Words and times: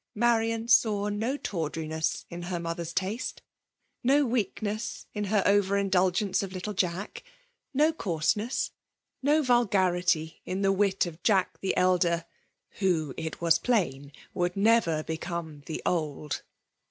—Marian 0.15 0.67
saw 0.67 1.09
no 1.09 1.37
tawdriness 1.37 2.25
in 2.27 2.41
her 2.49 2.57
mothw's 2.59 2.91
taete;— 2.91 3.39
no 4.11 4.25
weakness 4.25 5.05
in 5.13 5.25
her 5.25 5.43
over 5.45 5.77
indulgence 5.77 6.41
of 6.41 6.53
little 6.53 6.73
Jack,— 6.73 7.23
no 7.81 7.93
coarseness— 7.93 8.71
no 9.21 9.43
vulgarity 9.43 10.41
in 10.43 10.63
the 10.63 10.73
vit 10.73 11.05
of 11.05 11.21
Jack 11.21 11.59
the 11.61 11.77
elder— 11.77 12.25
who, 12.79 13.13
it 13.15 13.41
was 13.41 13.59
plain» 13.59 14.11
would 14.33 14.57
never 14.57 15.03
become 15.03 15.61
the 15.67 15.83
old. 15.85 16.41